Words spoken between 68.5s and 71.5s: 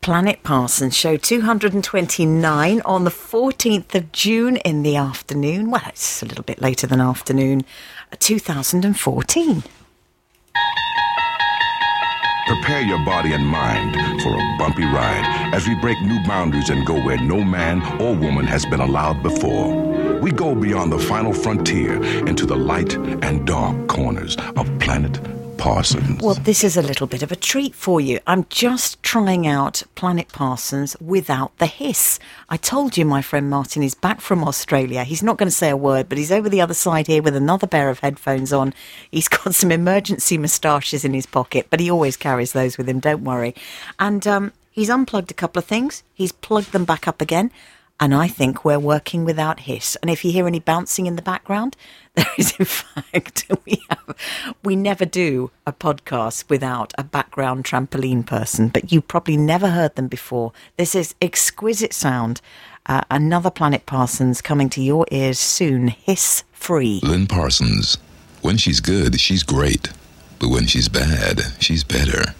she's good, she's great. But when she's bad,